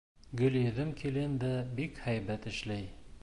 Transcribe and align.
Гөлйөҙөм 0.39 0.93
килен 1.01 1.37
дә 1.45 1.51
бик 1.81 2.01
һәйбәт 2.09 2.51
эшләй. 2.55 2.89